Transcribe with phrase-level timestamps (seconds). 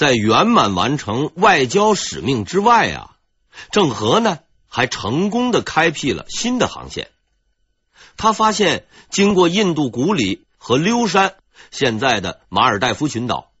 [0.00, 3.16] 在圆满完成外交使命之外啊，
[3.70, 7.10] 郑和呢还成功的开辟了新的航线。
[8.16, 11.34] 他发现，经过印度古里和溜山
[11.70, 13.52] （现在的马尔代夫群岛），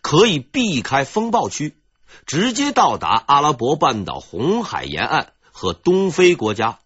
[0.00, 1.76] 可以避开风暴区，
[2.24, 6.78] 直接到达阿拉伯半岛红海沿岸和东非国家。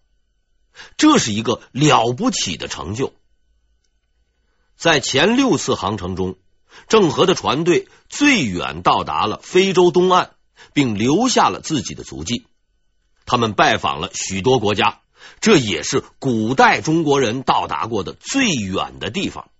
[0.97, 3.13] 这是一个了不起的成就。
[4.77, 6.35] 在前六次航程中，
[6.89, 10.31] 郑和的船队最远到达了非洲东岸，
[10.73, 12.47] 并留下了自己的足迹。
[13.27, 15.01] 他们拜访了许多国家，
[15.41, 19.51] 这也是古代中国人到达过的最远的地方。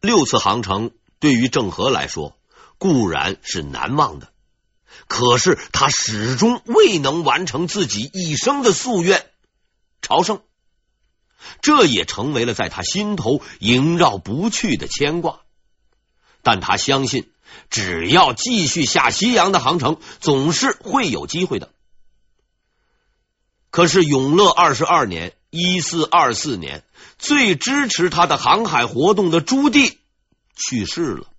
[0.00, 0.90] 六次航程
[1.20, 2.36] 对于郑和来说
[2.76, 4.32] 固然是难忘的，
[5.06, 9.24] 可是他始终未能完成自己一生的夙愿——
[10.02, 10.42] 朝圣。
[11.60, 15.40] 这也成为了在他心头萦绕不去的牵挂，
[16.42, 17.30] 但他相信，
[17.70, 21.70] 只要继续下西洋的航程，总是会有机会的。
[23.70, 26.84] 可是永乐二十二年（一四二四年），
[27.18, 29.96] 最支持他的航海活动的朱棣
[30.54, 31.31] 去世了。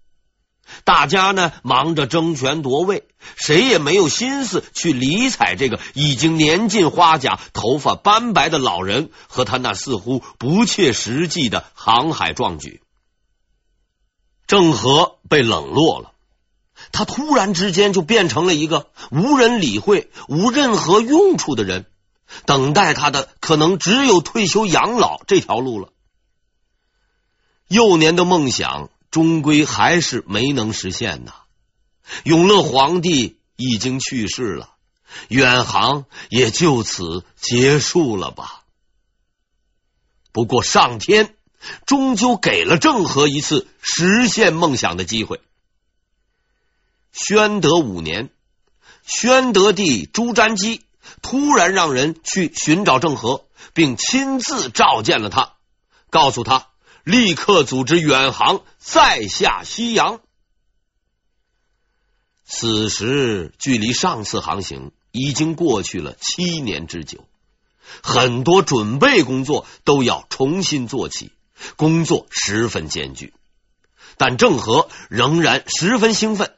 [0.83, 3.03] 大家呢忙着争权夺位，
[3.35, 12.81] 谁也没有心思去理睬这个已经年近花甲、头发斑白的老人和他那似乎不切实际的航海壮举。
[14.45, 16.11] 郑和被冷落了，
[16.91, 21.85] 他突然之间就变成了一个无人理会、无任何用处的人，
[22.45, 25.89] 等待他的可能只有退休养老这条路了。
[27.67, 28.89] 幼年的梦想。
[29.13, 31.33] 终归还是没能实现呐。
[32.23, 34.71] 永乐皇帝已经去世了，
[35.27, 38.63] 远航也就此结束了吧。
[40.31, 41.35] 不过上天
[41.85, 45.41] 终究给了郑和一次实现梦想的机会。
[47.11, 48.31] 宣德五年，
[49.05, 50.81] 宣德帝朱瞻基
[51.21, 55.53] 突然让人去寻找郑和，并亲自召见了他，
[56.09, 56.72] 告诉他。
[57.03, 60.21] 立刻组织远航，再下西洋。
[62.45, 67.27] 此时距离上次航行已经过去了七年之久，
[68.01, 71.33] 很多准备工作都要重新做起，
[71.75, 73.33] 工作十分艰巨。
[74.15, 76.55] 但郑和仍然十分兴奋，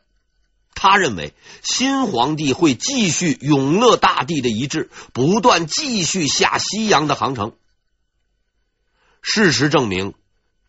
[0.76, 1.34] 他认为
[1.64, 7.56] 新皇帝会继续永乐大帝的遗志，不断继续下西洋的航程。
[9.24, 10.14] 事实证明。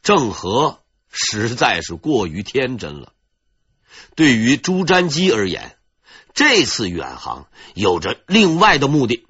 [0.06, 0.78] 郑和
[1.10, 3.12] 实在是过于天真了。
[4.14, 5.76] 对于朱瞻基而言，
[6.32, 9.26] 这次远航有着另外的目的，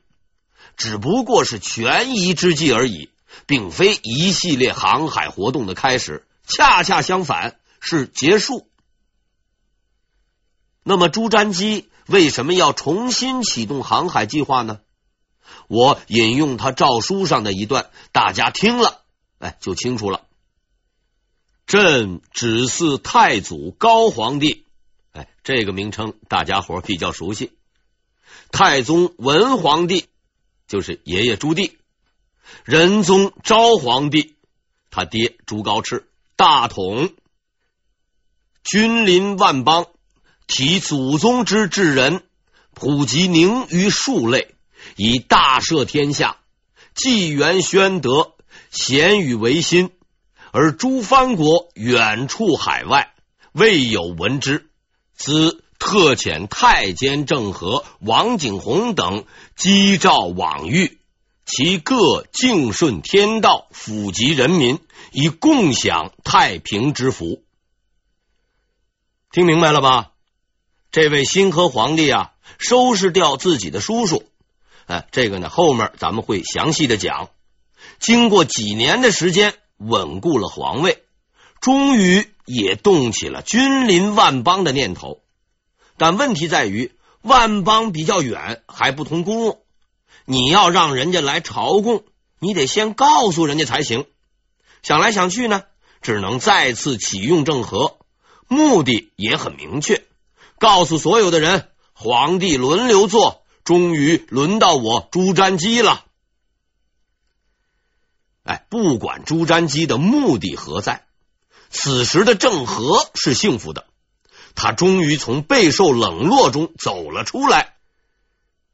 [0.77, 3.09] 只不过是权宜之计而已，
[3.47, 6.27] 并非一系列航海活动的开始。
[6.47, 8.69] 恰恰相反，是结束。
[10.83, 14.81] 那么，朱瞻基为什么要重新启动航海计划呢？
[15.69, 19.01] 我引用他诏书上的一段，大家听了，
[19.39, 20.26] 哎，就清楚了。
[21.67, 24.65] 朕指赐太祖高皇帝，
[25.11, 27.51] 哎，这个名称大家伙比较熟悉。
[28.53, 30.07] 太宗文皇帝
[30.69, 31.73] 就是爷爷朱棣，
[32.65, 34.37] 仁宗昭皇帝
[34.91, 36.05] 他爹朱高炽
[36.37, 37.11] 大统，
[38.63, 39.89] 君临万邦，
[40.47, 42.23] 体祖宗之至仁，
[42.75, 44.55] 普及宁于数类，
[44.95, 46.39] 以大赦天下，
[46.95, 48.37] 纪元宣德，
[48.71, 49.91] 贤与维新。
[50.59, 53.13] 而诸藩国远处海外，
[53.53, 54.71] 未有闻之。
[55.15, 60.97] 兹特遣太监郑和、王景洪等击召往諭，
[61.45, 64.79] 其各敬顺天道，抚及人民，
[65.13, 67.43] 以共享太平之福。
[69.31, 70.13] 听明白了吧？
[70.91, 74.25] 这位新科皇帝啊，收拾掉自己的叔叔。
[74.87, 77.29] 哎，这个呢，后面咱们会详细的讲。
[77.99, 79.53] 经过几年的时间。
[79.79, 81.05] 稳固了皇位，
[81.61, 85.21] 终于也动起了君临万邦的念头。
[85.97, 86.93] 但问题在于，
[87.23, 89.59] 万邦比较远，还不通公路。
[90.25, 92.05] 你要让人家来朝贡，
[92.39, 94.07] 你得先告诉人家才行。
[94.83, 95.65] 想来想去呢，
[96.03, 97.99] 只能再次启用郑和，
[98.49, 100.05] 目的也很明确，
[100.59, 106.06] 告诉所有的人，皇帝轮流坐，终于轮到我朱瞻基了。
[108.47, 111.05] 哎，不管朱瞻基的目的何在，
[111.69, 113.87] 此时的郑和是幸福的，
[114.55, 117.75] 他终于从备受冷落中走了出来。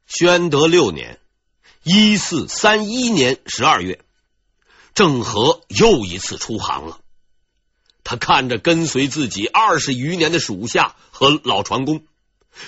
[0.05, 1.19] 宣德六年
[1.81, 3.99] （一四三一年）十二月，
[4.93, 6.99] 郑和又一次出航了。
[8.03, 12.03] 他看着跟随自己二十余年的属下和老船工，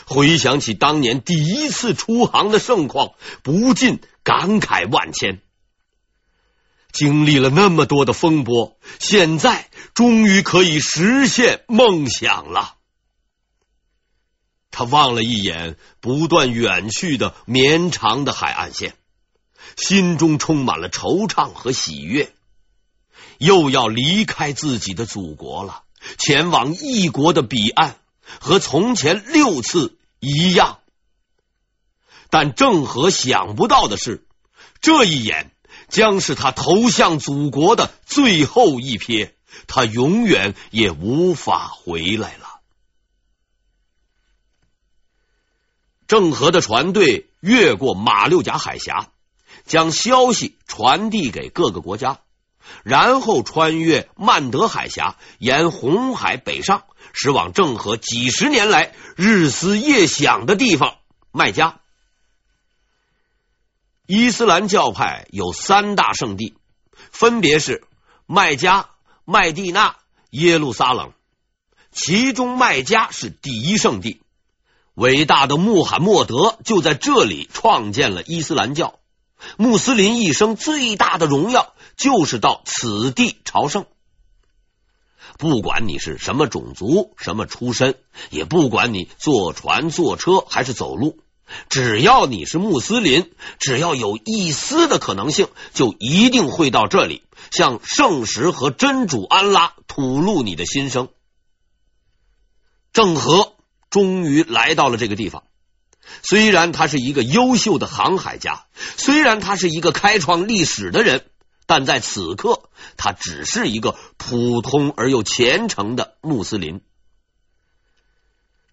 [0.07, 3.11] 回想起当年第一次出航的盛况，
[3.43, 5.41] 不禁感慨万千。
[6.95, 12.75] 经历了那么多的风波，现在终于可以实现梦想了。
[14.71, 18.95] 他望了一眼不断远去的绵长的海岸线，
[19.75, 22.33] 心中充满了惆怅和喜悦。
[23.39, 25.83] 又要离开自己的祖国了，
[26.17, 27.97] 前往异国的彼岸，
[28.39, 30.79] 和从前六次一样。
[32.29, 34.25] 但郑和想不到的是，
[34.79, 35.51] 这一眼
[35.95, 39.31] 将是他投向祖国的最后一瞥，
[39.65, 42.59] 他永远也无法回来了。
[46.05, 49.07] 郑和的船队越过马六甲海峡，
[49.65, 52.19] 将消息传递给各个国家，
[52.83, 56.83] 然后穿越曼德海峡，沿红海北上，
[57.13, 60.97] 驶往郑和几十年来日思夜想的地方——
[61.31, 61.79] 麦加。
[64.07, 66.53] 伊斯兰教派有三大圣地，
[67.11, 67.83] 分别是
[68.27, 68.89] 麦加、
[69.25, 69.95] 麦地那、
[70.29, 71.13] 耶路撒冷，
[71.91, 74.21] 其中麦加是第一圣地。
[74.93, 78.99] 伟大的穆罕默德就在这里创建了伊斯兰教。
[79.57, 83.87] 穆斯林一生最大的荣耀就是到此地朝圣。
[85.39, 87.97] 不管你是什么种族、什么出身，
[88.29, 91.19] 也不管你坐船、坐车还是走路，
[91.69, 101.09] 只要你是穆斯林，只要有一丝的可能性，就一定会到这里向圣石和真主安拉吐露你的心声。
[102.93, 103.51] 郑和。
[103.91, 105.43] 终于来到了这个地方。
[106.21, 108.65] 虽然他是一个优秀的航海家，
[108.97, 111.25] 虽然他是一个开创历史的人，
[111.65, 112.63] 但在此刻，
[112.97, 116.81] 他只是一个普通而又虔诚的穆斯林。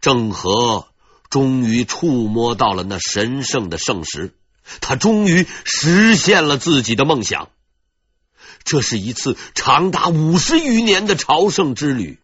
[0.01, 0.89] 郑和
[1.33, 4.35] 终于触摸到了那神圣的圣石，
[4.83, 7.49] 他终于实现了自己的梦想。
[8.65, 12.19] 这是一次长达五十余年的朝圣之旅。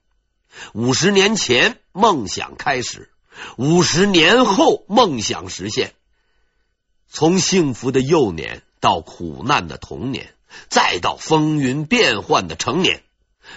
[0.74, 3.08] 五十年前，梦想开始；
[3.56, 5.94] 五十年后，梦想实现。
[7.08, 10.34] 从幸福的幼年到苦难的童年，
[10.68, 13.02] 再到风云变幻的成年，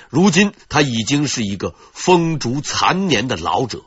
[0.07, 3.83] 如今他已经是一个风烛残年的老者。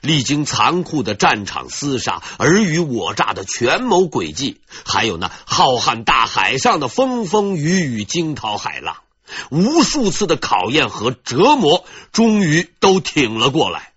[0.00, 9.02] 历经残酷的战场厮杀、尔虞我诈的权谋诡计，还有那浩瀚大海上的风风雨雨、惊涛骇浪。
[9.50, 13.92] 无数次的考验和折磨，终于都挺了过来。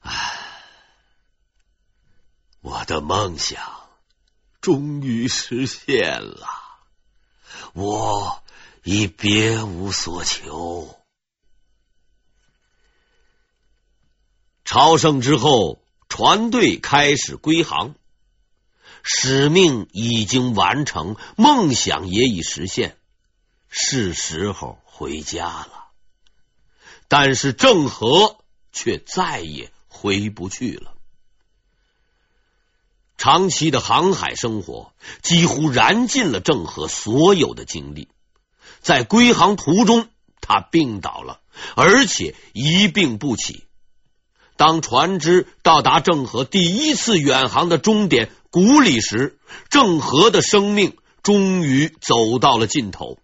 [0.00, 0.12] 唉，
[2.60, 3.60] 我的梦想
[4.60, 6.48] 终于实现了，
[7.74, 8.42] 我
[8.82, 10.97] 已别无所求。
[14.70, 15.80] 朝圣之后，
[16.10, 17.94] 船队开始归航，
[19.02, 22.98] 使命已经完成，梦想也已实现。
[23.70, 25.86] 是时候回家了，
[27.08, 28.36] 但是郑和
[28.70, 30.92] 却再也回不去了。
[33.16, 34.92] 长期的航海生活
[35.22, 38.08] 几乎燃尽了郑和所有的精力，
[38.82, 40.10] 在归航途中，
[40.42, 41.40] 他病倒了，
[41.74, 43.64] 而且一病不起。
[44.58, 49.38] 当船只到达郑和第一次远航的终点古里时，
[49.70, 53.18] 郑和的生命终于走到了尽头。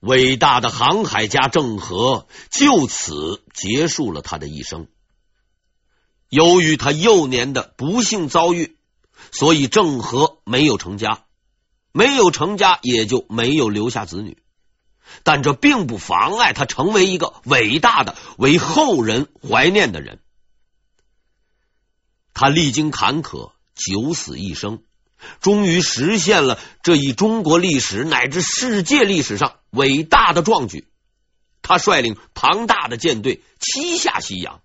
[0.00, 4.86] 伟大的航海家郑和就此结束了他的一生。
[6.30, 8.78] 由于他幼年的不幸遭遇，
[9.32, 11.24] 所以郑和没有成家，
[11.92, 14.38] 没有成家也就没有留下子女。
[15.22, 20.20] 但这并不妨碍他成为一个伟大的、为后人怀念的人。
[22.34, 24.82] 他历经坎坷，九死一生。
[25.40, 30.86] 终于实现了这一中国历史乃至世界历史上伟大的壮举。
[31.62, 34.60] 他率领庞大的舰队七下西洋，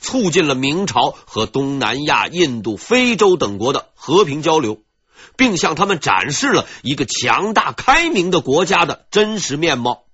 [0.00, 4.82] 促进了明朝和东南亚、印度、非洲等国的和平交流，
[5.36, 10.04] 并向他们展示了一个强大开明的国家的真实面貌。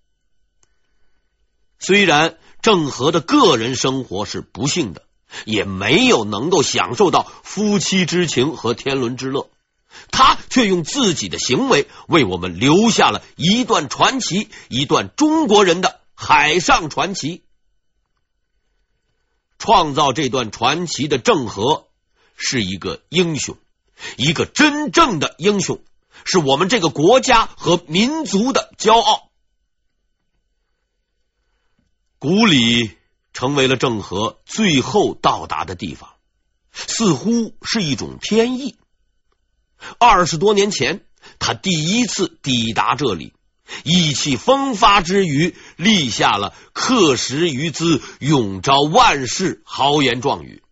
[1.78, 5.02] 虽然郑和的个人生活是不幸的，
[5.44, 9.50] 也没有能够享受到夫妻之情和天伦之乐。
[10.10, 17.42] 他却用自己的行为为我们留下了一段传奇，一段中国人的海上传奇。
[19.58, 21.88] 创造这段传奇的郑和
[22.36, 23.56] 是一个英雄，
[24.16, 25.82] 一个真正的英雄，
[26.24, 29.30] 是我们这个国家和民族的骄傲。
[32.18, 32.96] 古里
[33.32, 36.10] 成为了郑和最后到达的地方，
[36.72, 38.76] 似乎是一种天意。
[40.00, 41.04] 二十多年前，
[41.38, 43.32] 他第一次抵达这里，
[43.84, 50.62] 意气风发之余，立下了“刻时于兹，永昭万世”豪言壮语。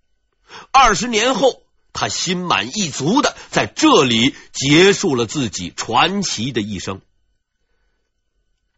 [0.72, 1.62] 二十年后，
[1.96, 7.00] 他心满意足的在这里结束了自己传奇的一生。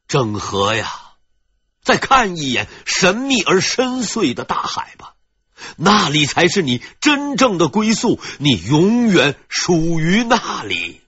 [0.07, 0.91] 郑和呀！
[1.83, 5.15] 再看一眼神秘而深邃的大海吧，
[5.77, 11.01] 那里才是你真正的归宿，你永远属于那里。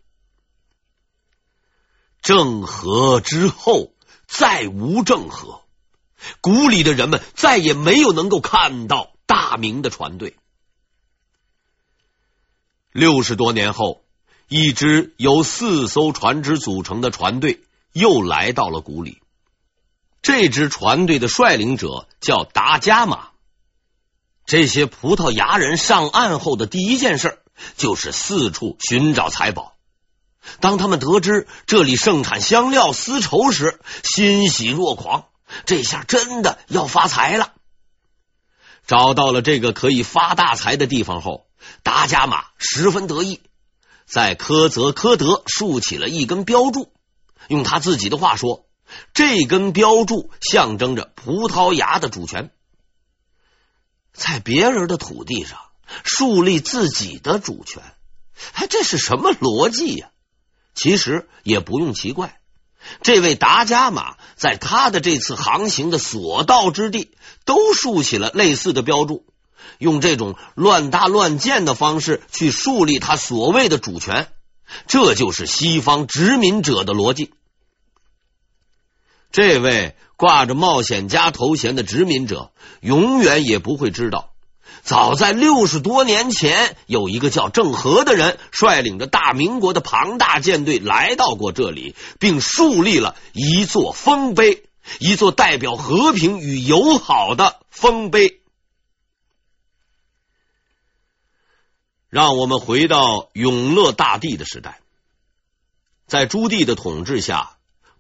[2.23, 3.93] 郑和之后
[4.27, 5.63] 再无郑和，
[6.41, 10.37] 古里的人们再也没有能够看到大明的船队。
[12.93, 14.03] 六十多年后，
[14.49, 19.21] 一支由四艘船只组成的船队又来到了古里。
[20.23, 23.29] 这支船队的率领者叫达伽马。
[24.45, 27.39] 这些葡萄牙人上岸后的第一件事
[27.77, 29.75] 就是四处寻找财宝。
[30.59, 35.27] 当他们得知这里盛产香料、丝绸时，欣喜若狂。
[35.65, 37.53] 这下真的要发财了。
[38.87, 41.47] 找到了这个可以发大财的地方后，
[41.83, 43.41] 达伽马十分得意，
[44.07, 46.93] 在科泽科德竖起了一根标柱。
[47.49, 48.67] 用他自己的话说。
[49.15, 52.51] 这根标柱象征着葡萄牙的主权，
[54.13, 55.61] 在别人的土地上
[56.03, 57.85] 树立自己的主权，
[58.55, 60.11] 哎，这是什么逻辑呀？
[60.75, 62.41] 其实也不用奇怪，
[63.01, 69.25] 这位达伽马在他的这次航行的所到之地，都竖起了类似的标柱，
[69.79, 74.29] 用这种乱搭乱建的方式去树立他所谓的主权，
[74.87, 77.33] 这就是西方殖民者的逻辑。
[79.33, 82.51] 这位挂着冒险家头衔的殖民者，
[82.81, 84.31] 永远也不会知道，
[84.83, 94.65] 早在六十多年前，有一个叫郑和的人，率领着大明国的庞大舰队来到过这里，并树立了一座丰碑，
[94.99, 98.40] 一座代表和平与友好的丰碑。
[102.11, 104.81] 让我们回到永乐大帝的时代，
[106.07, 107.57] 在朱棣的统治下。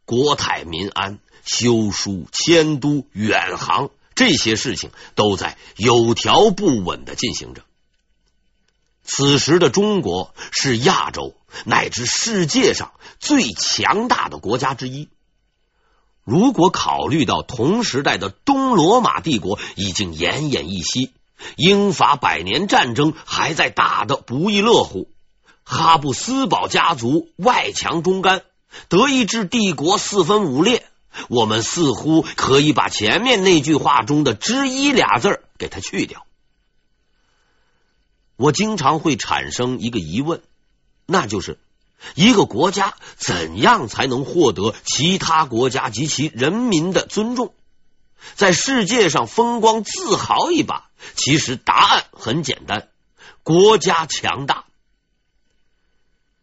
[0.07, 7.63] 国泰民安，修书、迁都、远航这些事情都在有条不紊的进行着。
[9.05, 12.91] 此时的中国是亚洲乃至世界上
[13.21, 15.09] 最强大的国家之一。
[16.25, 21.13] 如果考虑到同时代的东罗马帝国已经奄奄一息，
[21.57, 25.09] 英法百年战争还在打得不亦乐乎，
[25.65, 28.43] 哈布斯堡家族外强中干。
[28.89, 30.87] 德意志帝国四分五裂，
[31.29, 36.25] 我们似乎可以把前面那句话中的“之一”俩字给它去掉。
[38.37, 40.41] 我经常会产生一个疑问，
[41.05, 41.59] 那就是
[42.15, 47.53] 一个国家怎样才能获得其他国家及其人民的尊重，
[48.35, 50.91] 在世界上风光自豪一把？
[51.17, 52.89] 其实答案很简单：
[53.43, 54.65] 国家强大。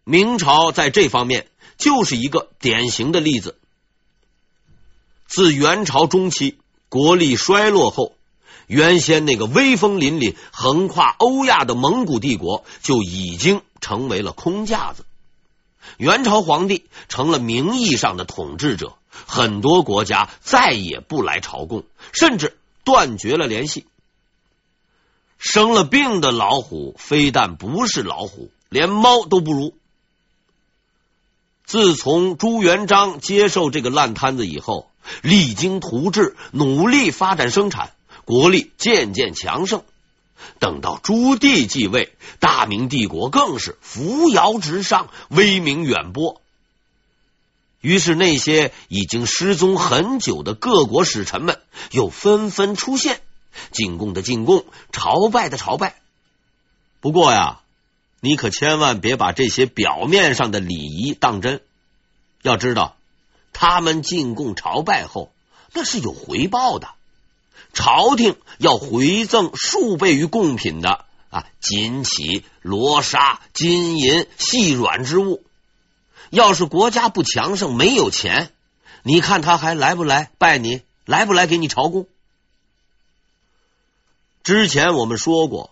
[0.04, 1.48] 明朝在这方面。
[1.78, 3.60] 就是一个典型的例子。
[5.28, 6.58] 自元朝中期
[6.90, 8.16] 国力衰落后，
[8.66, 15.06] 原先那个威风凛凛、横跨欧亚的蒙古帝国就已经成为了空架子。
[15.98, 21.84] 元朝皇帝成了名义上的统治者，很多国家再也不来朝贡，
[22.14, 23.86] 甚至断绝了联系。
[25.38, 29.74] 生了病的老虎，非但不是老虎，连猫都不如。
[31.66, 34.90] 自从朱元璋接受这个烂摊子以后，
[35.22, 37.92] 励精图治，努力发展生产，
[38.26, 39.84] 国力渐渐强盛。
[40.60, 46.42] 等到朱棣继位，大明帝国更是扶摇直上，威名远播。
[47.88, 53.22] 于是，那些已经失踪很久的各国使臣们又纷纷出现，
[53.72, 55.96] 进贡的进贡，朝拜的朝拜。
[57.00, 57.62] 不过呀。
[58.20, 61.62] 你可千万别把这些表面上的礼仪当真，
[62.42, 62.98] 要知道，
[63.54, 65.32] 他们进贡朝拜后，
[65.72, 66.90] 那是有回报的。
[67.74, 75.44] 朝廷要回赠数倍于贡品的啊，锦旗、罗纱、金银、细软之物。
[76.30, 78.52] 要是国家不强盛，没有钱，
[79.04, 80.82] 你看他还来不来拜你？
[81.06, 82.08] 来不来给你朝贡？
[84.44, 85.72] 之前我们说过，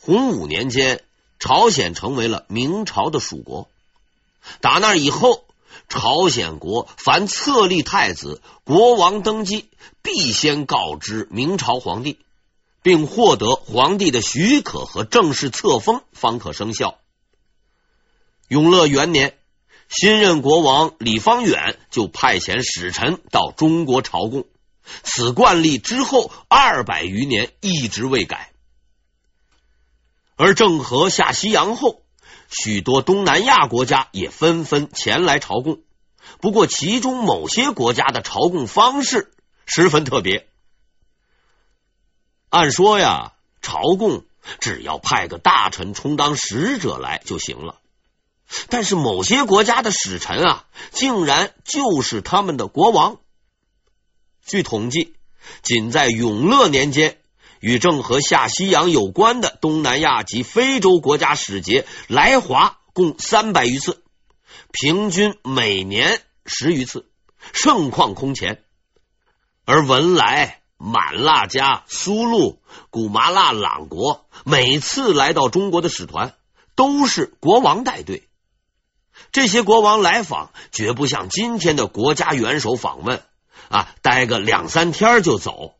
[0.00, 1.02] 洪武年间。
[1.40, 3.68] 朝鲜成为了明朝的属国。
[4.60, 5.44] 打那以后，
[5.88, 9.68] 朝鲜国凡册立太子、国王登基，
[10.02, 12.18] 必先告知明朝皇帝，
[12.82, 16.98] 并获得皇帝的许可和正式册封，方可生效。
[18.48, 19.37] 永乐元年，
[19.88, 24.44] 新任国王李方远就派遣使臣到中国朝贡，
[25.02, 28.52] 此惯例之后二百余年一直未改。
[30.36, 32.02] 而郑和下西洋后，
[32.48, 35.80] 许多东南亚国家也纷纷前来朝贡。
[36.40, 39.32] 不过，其中某些国家的朝贡方式
[39.66, 40.46] 十分特别。
[42.50, 44.24] 按说呀，朝贡
[44.60, 47.80] 只要派个大臣充当使者来就行了。
[48.68, 53.18] 但是，某些国家的使臣啊，竟然就是他们的国王。
[54.44, 55.14] 据统计，
[55.62, 57.18] 仅在永乐年间，
[57.60, 64.02] 与郑和下西洋有关的东南亚及非洲国家使节来华共三百余次，
[64.72, 67.10] 平均每年十余次，
[67.52, 68.64] 盛况空前。
[69.66, 76.34] 而文莱、满剌加、苏禄、古麻剌朗国每次来到中国的使团，
[76.74, 78.27] 都是国王带队。
[79.32, 83.22] 这些国王来访，绝不像今天的国家元首访问
[83.68, 85.74] 啊，待个两三天就走。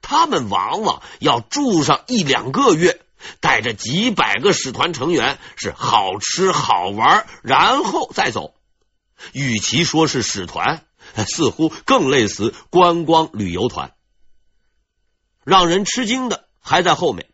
[0.00, 3.00] 他们往往要住上一两个月，
[3.40, 8.54] 带着几百个使团成员，是好吃好玩，然后再走。
[9.32, 10.84] 与其说是使团，
[11.26, 13.92] 似乎更类似观光旅游团。
[15.44, 17.28] 让人吃惊的还在后面，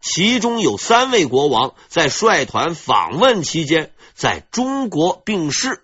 [0.00, 3.92] 其中有三位国王在率团访问期间。
[4.12, 5.82] 在中国病逝，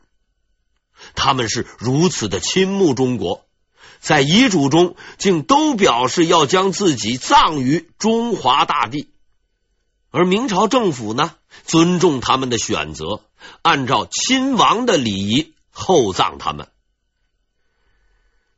[1.14, 3.46] 他们是如此的倾慕中国，
[3.98, 9.08] 在遗嘱中竟都表示要将自己葬于中华大地。
[10.10, 11.34] 而明朝政府呢，
[11.64, 13.22] 尊重他们的选择，
[13.62, 16.68] 按照亲王的礼仪厚葬他们。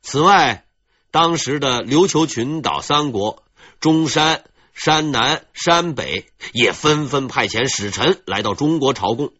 [0.01, 0.65] 此外，
[1.09, 3.43] 当时的琉球群岛三国
[3.79, 4.43] 中山、
[4.81, 9.33] 山南、山北也纷纷派遣使臣来到中国朝贡。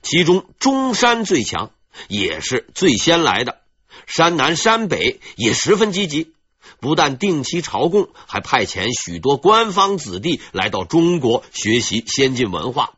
[0.00, 1.72] 其中中山最强，
[2.06, 3.58] 也是最先来的。
[4.06, 6.30] 山南、山北也十分积极，
[6.78, 12.92] 不但定期朝贡，还派遣许多官方子弟来到中国学习先进文化。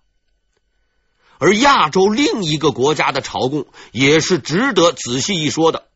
[1.39, 5.87] 而亚洲另一个国家的朝贡也是值得仔细一说的。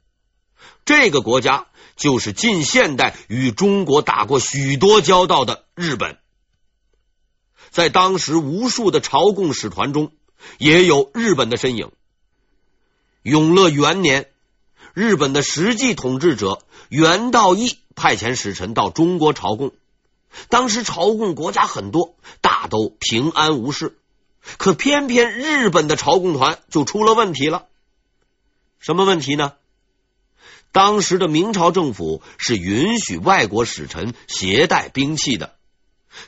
[0.86, 1.66] 这个国家
[2.02, 6.18] 就是近现代与中国打过许多交道的日本。
[7.70, 10.10] 在当时无数的朝贡使团中，
[10.58, 11.92] 也有日本的身影。
[13.22, 14.30] 永乐元年，
[14.94, 19.70] 日本的实际统治者元道义派遣使臣到中国朝贡。
[20.48, 23.96] 当时朝贡国家很多，大都平安无事，
[24.56, 27.66] 可偏偏日本的朝贡团就出了问题了。
[28.80, 29.52] 什么问题呢？
[30.72, 35.54] 当时的明朝政府是允许外国使臣携带兵器的，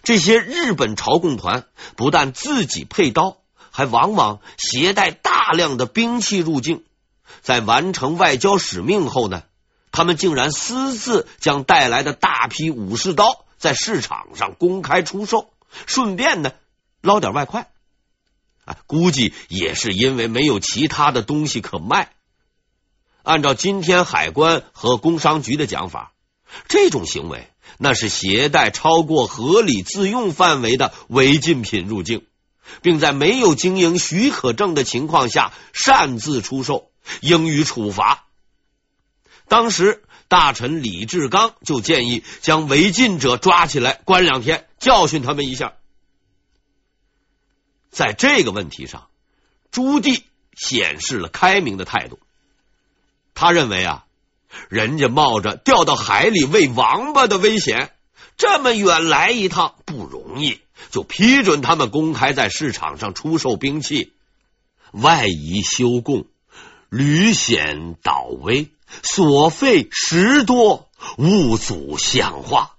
[0.02, 3.38] 这些日本朝贡团不但自己配刀。
[3.76, 6.84] 还往往携带大量的兵器入境，
[7.42, 9.42] 在完成外交使命后呢，
[9.90, 15.50] 他们竟然私自将带来的大批武士刀在市场上公开出售，
[15.86, 16.52] 顺便呢
[17.00, 17.68] 捞点外快。
[18.64, 22.12] 啊，估计也是因为没有其他的东西可卖。
[23.24, 26.12] 按照今天海关和工商局的讲法，
[26.68, 32.24] 这种行为那是携带超过合理自用范围的违禁品入境。
[32.80, 38.24] 并在没有经营许可证的情况下擅自出售，应予处罚。
[39.48, 45.74] 当时大臣李志刚就建议将违禁者抓起来关两天，教训他们一下。
[47.90, 49.08] 在这个问题上，
[49.70, 50.22] 朱棣
[50.54, 52.18] 显示了开明的态度。
[53.34, 54.04] 他认为啊，
[54.68, 57.92] 人家冒着掉到海里喂王八的危险，
[58.36, 60.60] 这么远来一趟不容易。
[60.90, 64.12] 就批准他们公开在市场上出售兵器，
[64.92, 66.26] 外夷修贡，
[66.88, 68.70] 屡险倒危，
[69.02, 72.72] 所费实多，勿阻相化。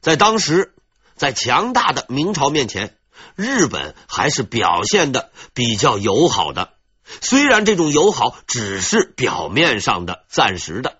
[0.00, 0.74] 在当时，
[1.16, 2.96] 在强大的明朝面前，
[3.34, 6.73] 日本还是表现的比较友好的，
[7.20, 10.98] 虽然这种友好只是表面上的、暂时的。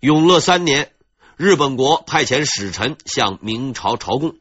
[0.00, 0.92] 永乐三年。
[1.38, 4.36] 日本国派遣使臣向明朝朝贡，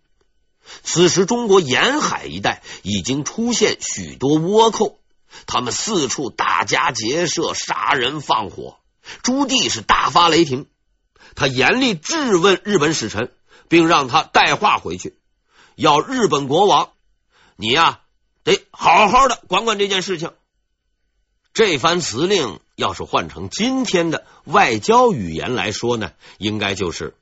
[0.83, 4.99] 此时中国沿海一带已经出现许多倭寇，
[5.47, 8.77] 他们四处打家劫舍、杀人放火。
[9.23, 10.67] 朱棣是大发雷霆，
[11.33, 13.31] 他严厉质问日本使臣，
[13.67, 15.17] 并让他带话回去，
[15.75, 16.89] 要日本国王，
[17.55, 18.00] 你呀
[18.43, 20.31] 得好好的管管这件事情。
[21.53, 27.15] 这番辞令要是换成今天的外交语言来说呢，应该就是：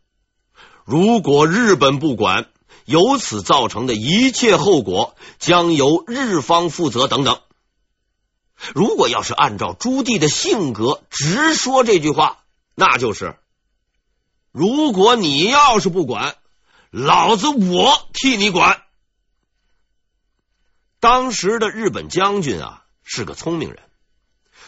[0.85, 2.47] 如果日本不管，
[2.85, 7.41] 由此造成的一切后果将由日方负责等等。
[8.73, 12.43] 如果要是按照朱棣的性格直说这句话，
[12.75, 13.35] 那就是：
[14.51, 16.35] 如果你要是不管，
[16.91, 18.83] 老子我替你管。
[20.99, 23.79] 当时的日本将军啊是个聪明人，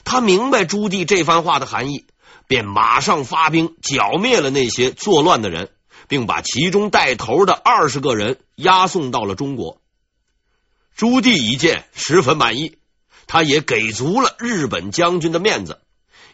[0.04, 2.06] 他明白朱棣这番话的含义，
[2.48, 5.72] 便马上发兵剿灭了那些作乱的人，
[6.08, 9.82] 并把其中带头的二十个人押送到了中国。
[10.96, 12.78] 朱棣一见十分满意。
[13.28, 15.80] 他也给足了日本将军的面子，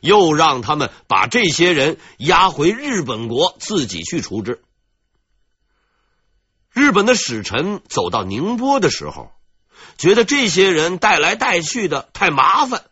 [0.02, 4.64] 又让他们把这些人押回日本国，自己去处置。
[6.72, 9.32] 日本的使臣走到宁波的时候，
[9.98, 12.84] 觉得这些人带来带去的太麻烦，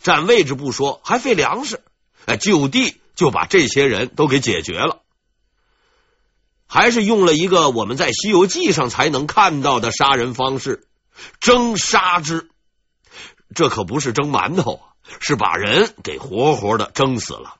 [0.00, 1.82] 占位置不说，还费粮食，
[2.26, 5.00] 哎，就地就把这些人都给解决了，
[6.66, 10.86] 还是用了一个我们在《西游记》上才能看到的杀人方式——
[11.40, 12.50] 蒸杀之。
[13.54, 14.80] 这可不是蒸馒头，
[15.18, 17.56] 是把人给活活的蒸死了。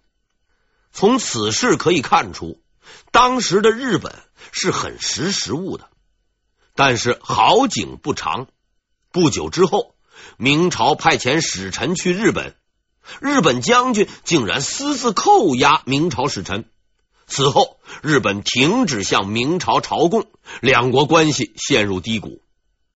[0.93, 2.63] 从此事可以看出，
[3.11, 4.19] 当时的日本
[4.53, 5.89] 是很识时务的。
[6.75, 8.47] 但是好景不长，
[9.13, 9.95] 不久之后，
[10.37, 12.55] 明朝派遣使臣去日本，
[13.21, 16.65] 日本将军竟然私自扣押明朝使臣。
[17.27, 20.27] 此后，日本停止向明朝朝贡，
[20.61, 22.41] 两国关系陷入低谷。